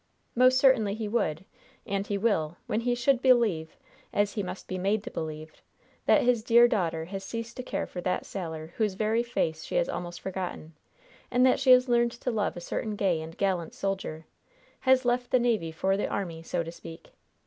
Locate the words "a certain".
12.57-12.95